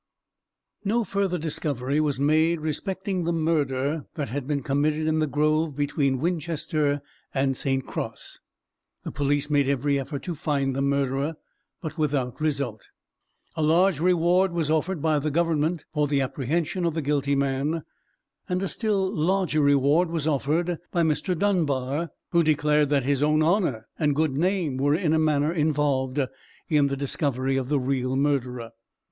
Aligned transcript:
No 0.83 1.03
further 1.03 1.37
discovery 1.37 1.99
was 1.99 2.19
made 2.19 2.59
respecting 2.59 3.23
the 3.23 3.31
murder 3.31 4.07
that 4.15 4.29
had 4.29 4.47
been 4.47 4.63
committed 4.63 5.05
in 5.05 5.19
the 5.19 5.27
grove 5.27 5.75
between 5.75 6.17
Winchester 6.17 7.03
and 7.35 7.55
St. 7.55 7.85
Cross. 7.85 8.39
The 9.03 9.11
police 9.11 9.51
made 9.51 9.67
every 9.67 9.99
effort 9.99 10.23
to 10.23 10.33
find 10.33 10.75
the 10.75 10.81
murderer, 10.81 11.35
but 11.83 11.99
without 11.99 12.41
result. 12.41 12.89
A 13.55 13.61
large 13.61 13.99
reward 13.99 14.51
was 14.53 14.71
offered 14.71 15.03
by 15.03 15.19
the 15.19 15.29
government 15.29 15.85
for 15.93 16.07
the 16.07 16.19
apprehension 16.21 16.83
of 16.83 16.95
the 16.95 17.03
guilty 17.03 17.35
man; 17.35 17.83
and 18.49 18.59
a 18.63 18.67
still 18.67 19.07
larger 19.07 19.61
reward 19.61 20.09
was 20.09 20.25
offered 20.25 20.79
by 20.91 21.03
Mr. 21.03 21.37
Dunbar, 21.37 22.09
who 22.31 22.41
declared 22.41 22.89
that 22.89 23.03
his 23.03 23.21
own 23.21 23.43
honour 23.43 23.87
and 23.99 24.15
good 24.15 24.35
name 24.35 24.77
were 24.77 24.95
in 24.95 25.13
a 25.13 25.19
manner 25.19 25.53
involved 25.53 26.19
in 26.69 26.87
the 26.87 26.97
discovery 26.97 27.55
of 27.55 27.69
the 27.69 27.79
real 27.79 28.15
murderer. 28.15 28.71